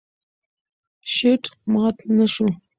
شیټ 1.13 1.43
مات 1.73 1.97
نه 2.17 2.25
شو. 2.33 2.47